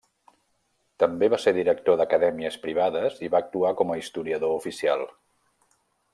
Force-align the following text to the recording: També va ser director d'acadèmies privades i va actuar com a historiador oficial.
També 1.03 1.27
va 1.33 1.39
ser 1.43 1.53
director 1.57 1.99
d'acadèmies 1.99 2.57
privades 2.65 3.21
i 3.27 3.29
va 3.35 3.43
actuar 3.45 3.75
com 3.83 3.93
a 3.93 3.99
historiador 4.01 4.57
oficial. 4.63 5.07